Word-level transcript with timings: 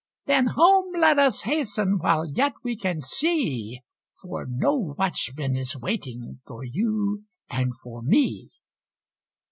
"Then 0.25 0.47
home 0.55 0.93
let 0.97 1.19
us 1.19 1.41
hasten, 1.43 1.99
while 1.99 2.25
yet 2.27 2.53
we 2.63 2.75
can 2.75 3.01
see, 3.01 3.81
For 4.19 4.47
no 4.49 4.95
Watchman 4.97 5.55
is 5.55 5.75
waiting 5.77 6.41
for 6.47 6.63
you 6.63 7.25
and 7.51 7.73
for 7.83 8.01
me." 8.01 8.49